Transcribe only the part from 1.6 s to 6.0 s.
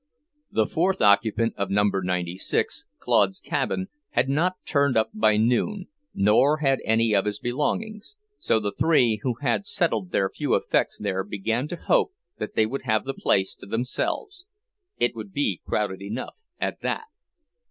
number 96, Claude's cabin, had not turned up by noon,